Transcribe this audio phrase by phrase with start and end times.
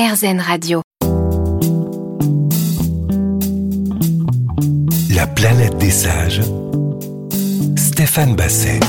[0.00, 0.80] RZN Radio.
[5.14, 6.40] La planète des sages.
[7.76, 8.80] Stéphane Basset.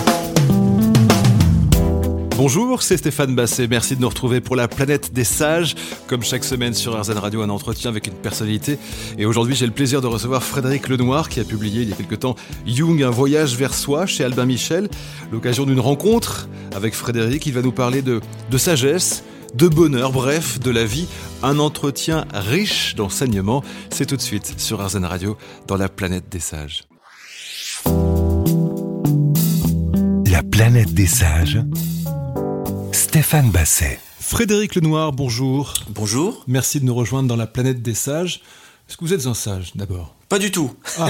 [2.38, 3.68] Bonjour, c'est Stéphane Basset.
[3.68, 5.76] Merci de nous retrouver pour la planète des sages.
[6.08, 8.80] Comme chaque semaine sur RZN Radio, un entretien avec une personnalité.
[9.18, 11.96] Et aujourd'hui, j'ai le plaisir de recevoir Frédéric Lenoir qui a publié il y a
[11.98, 12.36] quelque temps
[12.66, 14.88] Jung, un voyage vers soi chez Albin Michel.
[15.34, 17.46] L'occasion d'une rencontre avec Frédéric.
[17.48, 21.08] Il va nous parler de, de sagesse, de bonheur, bref, de la vie.
[21.44, 23.64] Un entretien riche d'enseignements.
[23.90, 25.38] C'est tout de suite sur RZN Radio
[25.68, 26.84] dans la planète des sages.
[30.30, 31.60] La planète des sages.
[32.92, 34.00] Stéphane Basset.
[34.20, 35.74] Frédéric Lenoir, bonjour.
[35.90, 36.44] Bonjour.
[36.48, 38.42] Merci de nous rejoindre dans la planète des sages.
[38.88, 40.16] Est-ce que vous êtes un sage d'abord?
[40.32, 40.72] Pas du tout.
[40.98, 41.10] Ah,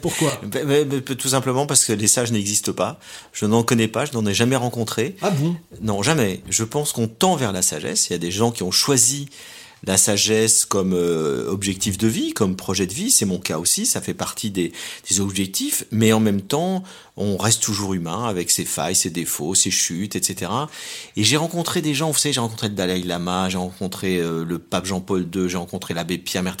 [0.00, 0.30] pourquoi
[1.18, 2.98] Tout simplement parce que les sages n'existent pas.
[3.34, 5.14] Je n'en connais pas, je n'en ai jamais rencontré.
[5.20, 5.56] Ah bon?
[5.82, 6.40] Non, jamais.
[6.48, 8.08] Je pense qu'on tend vers la sagesse.
[8.08, 9.28] Il y a des gens qui ont choisi
[9.84, 13.10] la sagesse comme euh, objectif de vie, comme projet de vie.
[13.10, 13.84] C'est mon cas aussi.
[13.84, 14.72] Ça fait partie des,
[15.10, 15.84] des objectifs.
[15.90, 16.82] Mais en même temps,
[17.16, 20.50] on reste toujours humain avec ses failles, ses défauts, ses chutes, etc.
[21.16, 24.44] Et j'ai rencontré des gens, vous savez, j'ai rencontré le Dalai Lama, j'ai rencontré euh,
[24.44, 26.56] le pape Jean-Paul II, j'ai rencontré l'abbé Pierre Mère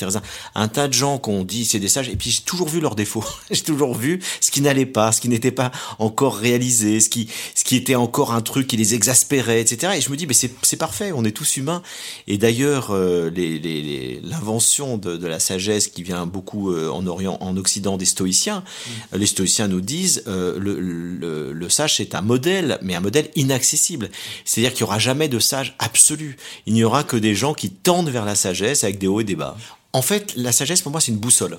[0.54, 2.94] un tas de gens qu'on dit c'est des sages, et puis j'ai toujours vu leurs
[2.94, 7.08] défauts, j'ai toujours vu ce qui n'allait pas, ce qui n'était pas encore réalisé, ce
[7.08, 9.94] qui, ce qui était encore un truc qui les exaspérait, etc.
[9.96, 11.82] Et je me dis, mais c'est, c'est parfait, on est tous humains.
[12.26, 16.88] Et d'ailleurs, euh, les, les, les, l'invention de, de, la sagesse qui vient beaucoup euh,
[16.90, 19.16] en Orient, en Occident des stoïciens, mmh.
[19.16, 24.10] les stoïciens nous disent, euh, le, sage c'est un modèle, mais un modèle inaccessible.
[24.44, 26.36] C'est-à-dire qu'il n'y aura jamais de sage absolu.
[26.66, 29.24] Il n'y aura que des gens qui tendent vers la sagesse avec des hauts et
[29.24, 29.56] des bas.
[29.92, 31.58] En fait, la sagesse pour moi c'est une boussole.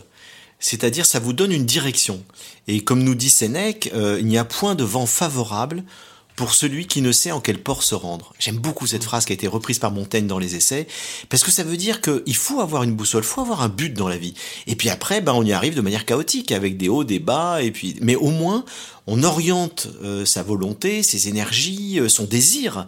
[0.59, 2.23] C'est-à-dire ça vous donne une direction.
[2.67, 5.83] Et comme nous dit Sénèque, euh, il n'y a point de vent favorable
[6.37, 8.31] pour celui qui ne sait en quel port se rendre.
[8.39, 10.87] J'aime beaucoup cette phrase qui a été reprise par Montaigne dans les essais,
[11.29, 13.91] parce que ça veut dire qu'il faut avoir une boussole, il faut avoir un but
[13.91, 14.35] dans la vie.
[14.67, 17.63] Et puis après, ben, on y arrive de manière chaotique, avec des hauts, des bas,
[17.63, 18.63] et puis, mais au moins,
[19.07, 22.87] on oriente euh, sa volonté, ses énergies, euh, son désir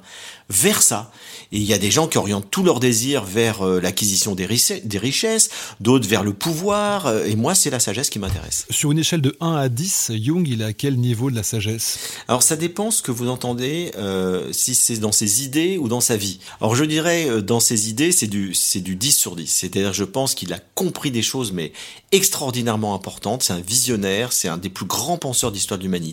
[0.49, 1.11] vers ça.
[1.51, 4.47] Et il y a des gens qui orientent tout leur désir vers euh, l'acquisition des,
[4.83, 5.49] des, richesses,
[5.79, 8.65] d'autres vers le pouvoir, euh, et moi c'est la sagesse qui m'intéresse.
[8.69, 11.43] Sur une échelle de 1 à 10, Jung, il est à quel niveau de la
[11.43, 11.99] sagesse?
[12.27, 16.01] Alors ça dépend ce que vous entendez, euh, si c'est dans ses idées ou dans
[16.01, 16.39] sa vie.
[16.61, 19.47] Alors je dirais, euh, dans ses idées, c'est du, c'est du 10 sur 10.
[19.47, 21.73] C'est-à-dire je pense qu'il a compris des choses, mais
[22.11, 23.43] extraordinairement importantes.
[23.43, 26.08] C'est un visionnaire, c'est un des plus grands penseurs d'histoire de l'humanité.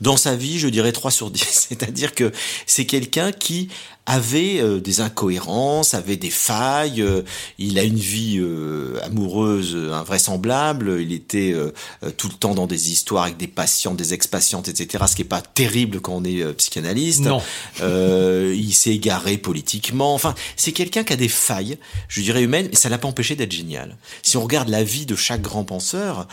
[0.00, 1.42] Dans sa vie, je dirais 3 sur 10.
[1.68, 2.32] C'est-à-dire que
[2.66, 3.68] c'est quelqu'un qui
[4.06, 7.22] avait euh, des incohérences, avait des failles, euh,
[7.58, 11.72] il a une vie euh, amoureuse invraisemblable, il était euh,
[12.16, 15.24] tout le temps dans des histoires avec des patients, des ex-patientes, etc., ce qui est
[15.24, 17.24] pas terrible quand on est euh, psychanalyste.
[17.24, 17.42] Non.
[17.80, 21.78] il s'est égaré politiquement, enfin, c'est quelqu'un qui a des failles,
[22.08, 23.96] je dirais humaines, mais ça l'a pas empêché d'être génial.
[24.22, 26.28] Si on regarde la vie de chaque grand penseur,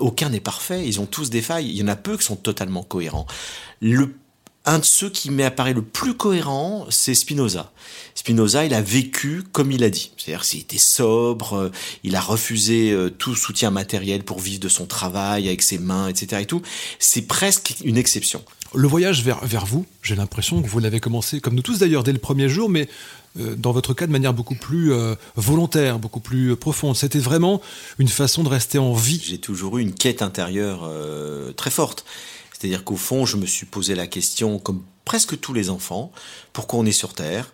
[0.00, 2.36] aucun n'est parfait, ils ont tous des failles, il y en a peu qui sont
[2.36, 3.26] totalement cohérents.
[3.80, 4.14] Le
[4.68, 7.72] un de ceux qui m'apparaît le plus cohérent, c'est Spinoza.
[8.14, 10.12] Spinoza, il a vécu comme il a dit.
[10.16, 11.70] C'est-à-dire qu'il était sobre,
[12.04, 16.42] il a refusé tout soutien matériel pour vivre de son travail avec ses mains, etc.
[16.42, 16.62] Et tout.
[16.98, 18.42] C'est presque une exception.
[18.74, 22.02] Le voyage vers, vers vous, j'ai l'impression que vous l'avez commencé, comme nous tous d'ailleurs,
[22.02, 22.88] dès le premier jour, mais
[23.38, 26.96] euh, dans votre cas de manière beaucoup plus euh, volontaire, beaucoup plus profonde.
[26.96, 27.60] C'était vraiment
[27.98, 29.22] une façon de rester en vie.
[29.24, 32.04] J'ai toujours eu une quête intérieure euh, très forte.
[32.58, 36.10] C'est-à-dire qu'au fond, je me suis posé la question, comme presque tous les enfants,
[36.52, 37.52] pourquoi on est sur Terre?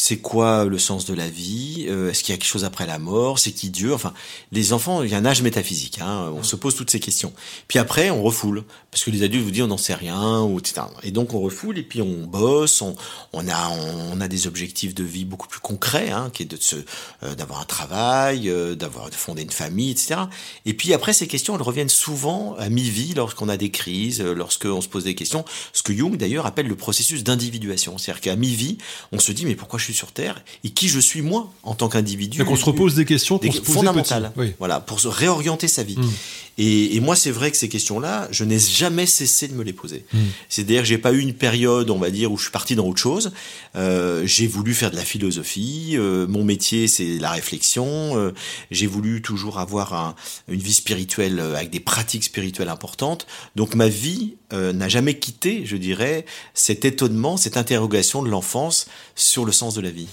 [0.00, 2.86] C'est quoi le sens de la vie euh, Est-ce qu'il y a quelque chose après
[2.86, 4.14] la mort C'est qui Dieu Enfin,
[4.52, 5.98] les enfants, il y a un âge métaphysique.
[6.00, 7.32] Hein, on se pose toutes ces questions.
[7.66, 10.60] Puis après, on refoule parce que les adultes vous disent on n'en sait rien ou
[10.60, 10.82] etc.
[11.02, 12.80] Et donc on refoule et puis on bosse.
[12.80, 12.94] On,
[13.32, 16.56] on a on, a des objectifs de vie beaucoup plus concrets, hein, qui est de
[16.56, 16.76] se
[17.24, 20.20] euh, d'avoir un travail, euh, d'avoir de fonder une famille, etc.
[20.64, 24.80] Et puis après ces questions, elles reviennent souvent à mi-vie lorsqu'on a des crises, lorsqu'on
[24.80, 25.44] se pose des questions.
[25.72, 28.78] Ce que Jung d'ailleurs appelle le processus d'individuation, c'est-à-dire qu'à mi-vie,
[29.10, 31.74] on se dit mais pourquoi je suis sur Terre et qui je suis moi en
[31.74, 32.38] tant qu'individu.
[32.38, 34.54] Donc on se repose des questions se fondamentales, oui.
[34.58, 35.96] voilà, pour se réorienter sa vie.
[35.96, 36.04] Hmm.
[36.04, 36.12] Mm.
[36.60, 39.72] Et, et, moi, c'est vrai que ces questions-là, je n'ai jamais cessé de me les
[39.72, 40.04] poser.
[40.12, 40.18] Mm.
[40.48, 42.84] C'est-à-dire que j'ai pas eu une période, on va dire, où je suis parti dans
[42.84, 43.30] autre chose.
[43.76, 45.92] Euh, j'ai voulu faire de la philosophie.
[45.94, 48.18] Euh, mon métier, c'est la réflexion.
[48.18, 48.32] Euh,
[48.72, 50.16] j'ai voulu toujours avoir un,
[50.48, 53.28] une vie spirituelle avec des pratiques spirituelles importantes.
[53.54, 56.24] Donc ma vie euh, n'a jamais quitté, je dirais,
[56.54, 60.08] cet étonnement, cette interrogation de l'enfance sur le sens de la vie.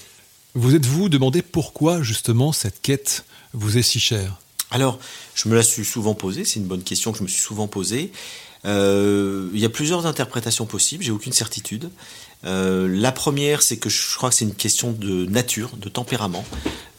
[0.53, 4.39] Vous êtes-vous demandé pourquoi justement cette quête vous est si chère?
[4.71, 4.99] Alors,
[5.35, 7.67] je me la suis souvent posée, c'est une bonne question que je me suis souvent
[7.67, 8.11] posée.
[8.65, 11.89] Euh, il y a plusieurs interprétations possibles, j'ai aucune certitude.
[12.45, 16.43] Euh, la première, c'est que je crois que c'est une question de nature, de tempérament.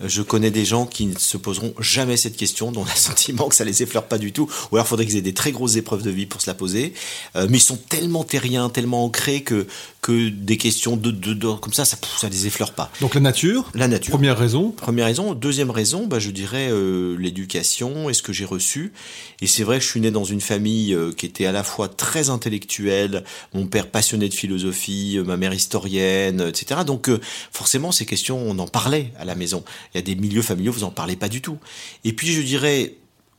[0.05, 2.99] Je connais des gens qui ne se poseront jamais cette question, dont on a le
[2.99, 5.35] sentiment que ça les effleure pas du tout, ou alors il faudrait qu'ils aient des
[5.35, 6.93] très grosses épreuves de vie pour se la poser.
[7.35, 9.67] Euh, mais ils sont tellement terriens, tellement ancrés que
[10.07, 12.93] que des questions de, de, de comme ça, ça, ça les effleure pas.
[13.01, 13.69] Donc la nature.
[13.75, 14.13] La nature.
[14.13, 14.71] Première raison.
[14.71, 15.35] Première raison.
[15.35, 18.93] Deuxième raison, bah, je dirais euh, l'éducation et ce que j'ai reçu.
[19.41, 21.65] Et c'est vrai que je suis né dans une famille euh, qui était à la
[21.65, 26.83] fois très intellectuelle, mon père passionné de philosophie, ma mère historienne, etc.
[26.87, 27.11] Donc
[27.51, 29.65] forcément, ces questions, on en parlait à la maison.
[29.97, 31.59] Il y a des milieux familiaux, vous en parlez pas du tout.
[32.05, 32.95] Et puis je dirais,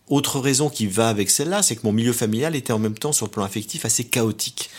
[0.10, 3.12] autre raison qui va avec celle-là, c'est que mon milieu familial était en même temps,
[3.12, 4.70] sur le plan affectif, assez chaotique.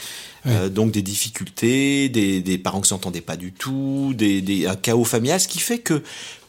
[0.47, 4.77] Euh, donc des difficultés, des, des parents qui s'entendaient pas du tout, des, des, un
[4.77, 6.03] chaos familial, ce qui fait que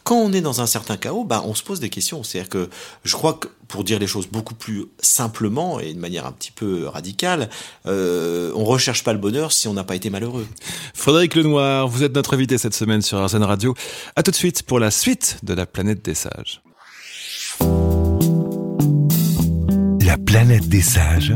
[0.10, 2.24] quand on est dans un certain chaos, bah, on se pose des questions.
[2.24, 2.70] C'est-à-dire que
[3.04, 6.52] je crois que pour dire les choses beaucoup plus simplement et de manière un petit
[6.52, 7.48] peu radicale,
[7.86, 10.48] euh, on recherche pas le bonheur si on n'a pas été malheureux.
[10.96, 13.76] Frédéric Lenoir, vous êtes notre invité cette semaine sur RZN Radio.
[14.16, 16.64] À tout de suite pour la suite de la planète des sages.
[20.02, 21.36] La planète des sages.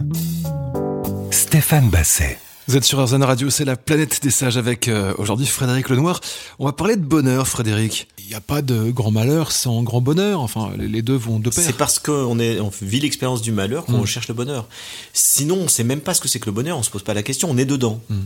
[1.30, 2.40] Stéphane Basset.
[2.68, 6.22] Vous êtes sur RZN Radio, c'est la planète des sages avec euh, aujourd'hui Frédéric Lenoir.
[6.60, 8.08] On va parler de bonheur, Frédéric.
[8.20, 10.40] Il n'y a pas de grand malheur sans grand bonheur.
[10.40, 11.62] Enfin, les, deux vont de pair.
[11.62, 14.02] C'est parce qu'on on vit l'expérience du malheur qu'on Mm.
[14.02, 14.70] recherche le bonheur.
[15.12, 17.14] Sinon, on sait même pas ce que c'est que le bonheur, on se pose pas
[17.14, 18.00] la question, on est dedans.
[18.10, 18.20] Mm.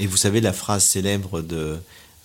[0.00, 1.76] Et vous savez la phrase célèbre de,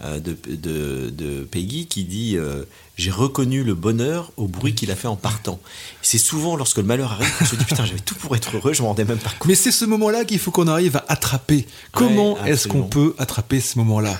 [0.03, 2.63] de, de, de Peggy qui dit euh,
[2.97, 5.59] J'ai reconnu le bonheur au bruit qu'il a fait en partant.
[6.01, 8.73] C'est souvent lorsque le malheur arrive qu'on se dit Putain, j'avais tout pour être heureux,
[8.73, 9.47] je m'en rendais même pas compte.
[9.47, 11.65] Mais c'est ce moment-là qu'il faut qu'on arrive à attraper.
[11.91, 14.19] Comment Ouais, est-ce qu'on peut attraper ce moment-là?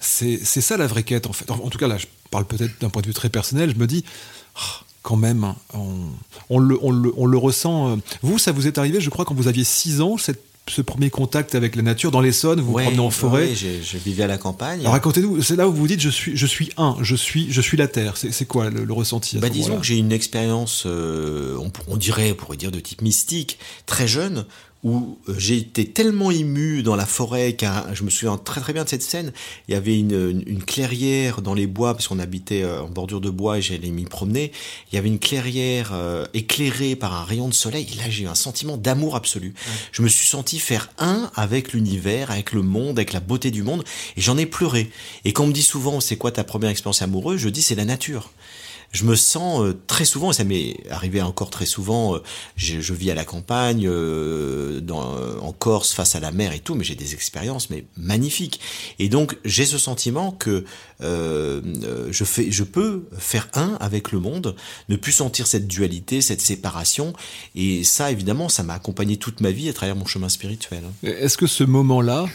[0.00, 1.48] C'est ça la vraie quête en fait.
[1.50, 3.70] En, en tout cas là, je parle peut-être d'un point de vue très personnel.
[3.74, 4.04] Je me dis,
[4.56, 6.06] ah, quand même, hein, on,
[6.50, 7.90] on le, on, le, on le ressent.
[7.90, 7.96] euh.
[8.22, 11.10] Vous, ça vous est arrivé, je crois, quand vous aviez 6 ans, cette- ce premier
[11.10, 13.52] contact avec la nature dans l'Essonne, vous vous promenez en forêt.
[13.54, 14.80] j'ai- je vivais à la campagne.
[14.80, 17.52] Alors racontez-nous, c'est là où vous vous dites je suis, je suis un, je suis,
[17.52, 18.16] je suis la terre.
[18.16, 21.96] C'est quoi le, le ressenti à Bah, disons que j'ai une expérience, euh, on, on
[21.96, 24.44] dirait, on pourrait dire de type mystique, très jeune,
[24.84, 28.72] où euh, j'ai été tellement ému dans la forêt, car je me souviens très très
[28.72, 29.32] bien de cette scène.
[29.68, 32.88] Il y avait une, une- une clairière dans les bois, parce qu'on habitait euh, en
[32.88, 34.50] bordure de bois et j'allais m'y promener.
[34.90, 37.86] Il y avait une clairière euh, éclairée par un rayon de soleil.
[37.92, 39.54] Et là, j'ai eu un sentiment d'amour absolu.
[39.92, 43.62] Je me suis senti faire un avec l'univers, avec le monde, avec la beauté du
[43.62, 43.84] monde,
[44.16, 44.90] et j'en ai pleuré.
[45.24, 47.74] Et quand on me dit souvent, c'est quoi ta première expérience amoureuse, je dis c'est
[47.76, 48.30] la nature
[48.92, 52.22] je me sens euh, très souvent, et ça m'est arrivé encore très souvent, euh,
[52.56, 56.52] je, je vis à la campagne, euh, dans, euh, en Corse, face à la mer
[56.52, 58.60] et tout, mais j'ai des expériences mais magnifiques.
[58.98, 60.64] Et donc j'ai ce sentiment que
[61.00, 61.60] euh,
[62.10, 64.54] je, fais, je peux faire un avec le monde,
[64.88, 67.14] ne plus sentir cette dualité, cette séparation.
[67.54, 70.82] Et ça, évidemment, ça m'a accompagné toute ma vie à travers mon chemin spirituel.
[70.84, 71.08] hein.
[71.08, 72.26] Est-ce que ce moment-là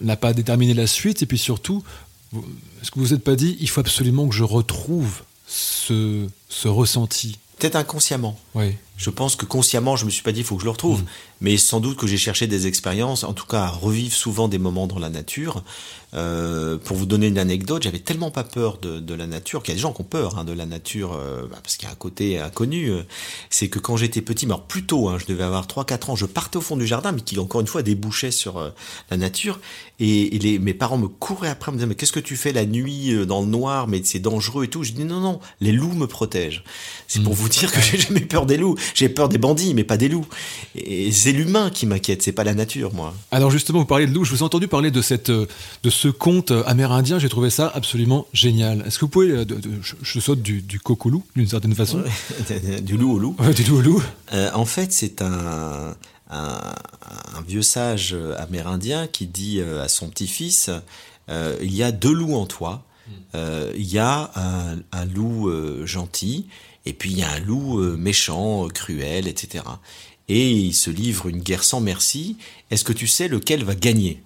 [0.00, 1.22] n'a pas déterminé la suite?
[1.22, 1.82] Et puis surtout,
[2.80, 7.38] est-ce que vous vous pas dit, il faut absolument que je retrouve ce, ce ressenti
[7.58, 8.38] Peut-être inconsciemment.
[8.54, 8.74] Oui.
[8.96, 11.00] Je pense que consciemment, je me suis pas dit il faut que je le retrouve,
[11.02, 11.06] Mm.
[11.40, 14.58] mais sans doute que j'ai cherché des expériences, en tout cas à revivre souvent des
[14.58, 15.64] moments dans la nature.
[16.14, 19.72] Euh, pour vous donner une anecdote, j'avais tellement pas peur de, de la nature qu'il
[19.72, 21.88] y a des gens qui ont peur hein, de la nature euh, bah, parce qu'il
[21.88, 22.88] y a un côté inconnu.
[22.90, 23.02] euh,
[23.50, 26.14] c'est que quand j'étais petit, mais alors plus tôt, hein, je devais avoir 3-4 ans,
[26.16, 28.70] je partais au fond du jardin, mais qui encore une fois débouchait sur euh,
[29.10, 29.58] la nature.
[29.98, 32.52] Et, et les, mes parents me couraient après, me disaient mais qu'est-ce que tu fais
[32.52, 34.84] la nuit euh, dans le noir, mais c'est dangereux et tout.
[34.84, 36.62] Je dis non non, les loups me protègent.
[37.08, 37.36] C'est pour Mm.
[37.36, 38.76] vous dire que j'ai jamais eu peur des loups.
[38.94, 40.26] J'ai peur des bandits, mais pas des loups.
[40.74, 43.14] Et c'est l'humain qui m'inquiète, c'est pas la nature, moi.
[43.30, 44.24] Alors justement, vous parlez de loup.
[44.24, 45.46] Je vous ai entendu parler de cette, euh,
[45.82, 47.18] de ce conte euh, amérindien.
[47.18, 48.82] J'ai trouvé ça absolument génial.
[48.86, 51.24] Est-ce que vous pouvez, euh, de- de- je, je saute du, du coq au loup
[51.36, 52.02] d'une certaine façon,
[52.82, 53.36] du loup au loup.
[53.38, 54.02] Ouais, du loup au loup.
[54.32, 55.94] Euh, en fait, c'est un,
[56.30, 56.74] un,
[57.36, 60.70] un vieux sage amérindien qui dit à son petit-fils
[61.28, 62.82] euh, Il y a deux loups en toi.
[63.34, 66.46] Euh, il y a un, un loup euh, gentil
[66.86, 69.64] et puis il y a un loup euh, méchant, cruel, etc.
[70.28, 72.36] Et il se livre une guerre sans merci.
[72.70, 74.22] Est-ce que tu sais lequel va gagner?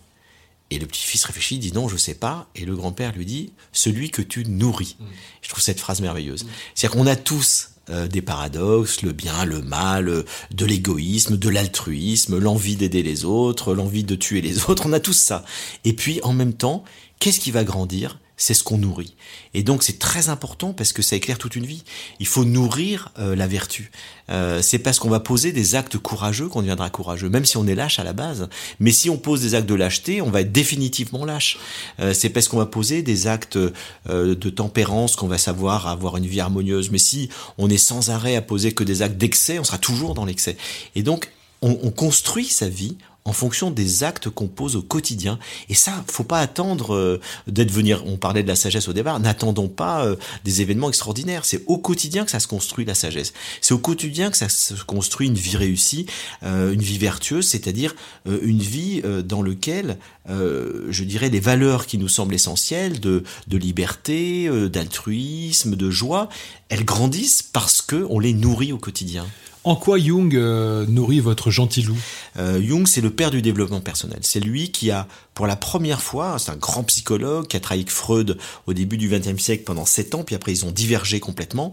[0.70, 2.48] Et le petit-fils réfléchit, dit non, je sais pas.
[2.54, 4.96] Et le grand-père lui dit celui que tu nourris.
[5.40, 6.46] Je trouve cette phrase merveilleuse.
[6.74, 12.38] C'est-à-dire qu'on a tous euh, des paradoxes, le bien, le mal, de l'égoïsme, de l'altruisme,
[12.38, 15.44] l'envie d'aider les autres, l'envie de tuer les autres, on a tous ça.
[15.84, 16.84] Et puis en même temps,
[17.18, 18.18] qu'est-ce qui va grandir?
[18.38, 19.14] C'est ce qu'on nourrit.
[19.52, 21.82] Et donc c'est très important parce que ça éclaire toute une vie.
[22.20, 23.90] Il faut nourrir euh, la vertu.
[24.30, 27.66] Euh, c'est parce qu'on va poser des actes courageux qu'on deviendra courageux, même si on
[27.66, 28.48] est lâche à la base.
[28.78, 31.58] Mais si on pose des actes de lâcheté, on va être définitivement lâche.
[32.00, 36.16] Euh, c'est parce qu'on va poser des actes euh, de tempérance qu'on va savoir avoir
[36.16, 36.90] une vie harmonieuse.
[36.90, 37.28] Mais si
[37.58, 40.56] on est sans arrêt à poser que des actes d'excès, on sera toujours dans l'excès.
[40.94, 41.30] Et donc
[41.60, 42.96] on, on construit sa vie
[43.28, 45.38] en fonction des actes qu'on pose au quotidien.
[45.68, 48.02] Et ça, faut pas attendre euh, d'être venir.
[48.06, 49.20] On parlait de la sagesse au départ.
[49.20, 51.44] N'attendons pas euh, des événements extraordinaires.
[51.44, 53.34] C'est au quotidien que ça se construit la sagesse.
[53.60, 56.06] C'est au quotidien que ça se construit une vie réussie,
[56.42, 57.94] euh, une vie vertueuse, c'est-à-dire
[58.26, 64.48] une vie dans laquelle, je dirais, les valeurs qui nous semblent essentielles de, de liberté,
[64.68, 66.28] d'altruisme, de joie,
[66.68, 69.26] elles grandissent parce que on les nourrit au quotidien.
[69.64, 71.96] En quoi Jung euh, nourrit votre gentilou
[72.36, 74.20] euh, Jung, c'est le père du développement personnel.
[74.22, 77.82] C'est lui qui a, pour la première fois, c'est un grand psychologue qui a travaillé
[77.82, 81.20] avec Freud au début du XXe siècle pendant sept ans, puis après ils ont divergé
[81.20, 81.72] complètement.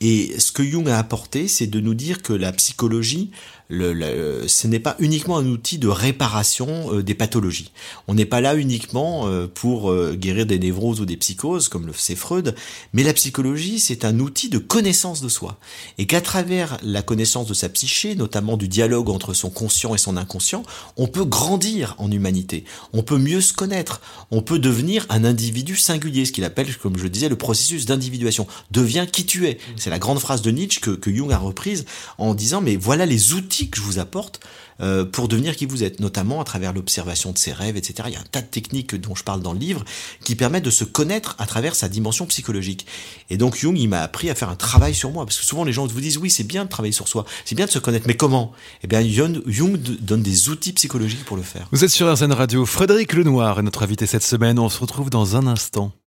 [0.00, 3.30] Et ce que Jung a apporté, c'est de nous dire que la psychologie,
[3.68, 7.72] ce n'est pas uniquement un outil de réparation euh, des pathologies.
[8.06, 11.86] On n'est pas là uniquement euh, pour euh, guérir des névroses ou des psychoses, comme
[11.86, 12.54] le fait Freud,
[12.92, 15.58] mais la psychologie, c'est un outil de connaissance de soi.
[15.98, 19.98] Et qu'à travers la connaissance de sa psyché, notamment du dialogue entre son conscient et
[19.98, 20.62] son inconscient,
[20.96, 25.76] on peut grandir en humanité, on peut mieux se connaître, on peut devenir un individu
[25.76, 28.46] singulier, ce qu'il appelle, comme je le disais, le processus d'individuation.
[28.70, 29.58] Deviens qui tu es.
[29.76, 31.84] C'est la grande phrase de Nietzsche que Jung a reprise
[32.18, 34.40] en disant, mais voilà les outils que je vous apporte
[34.80, 37.94] euh, pour devenir qui vous êtes, notamment à travers l'observation de ses rêves, etc.
[38.08, 39.84] Il y a un tas de techniques dont je parle dans le livre
[40.22, 42.86] qui permettent de se connaître à travers sa dimension psychologique.
[43.30, 45.64] Et donc Jung, il m'a appris à faire un travail sur moi, parce que souvent
[45.64, 47.78] les gens vous disent oui, c'est bien de travailler sur soi, c'est bien de se
[47.78, 48.52] connaître, mais comment?
[48.82, 51.68] Eh bien, Jung donne des outils psychologiques pour le faire.
[51.72, 54.58] Vous êtes sur RZN Radio, Frédéric Lenoir est notre invité cette semaine.
[54.58, 55.92] On se retrouve dans un instant.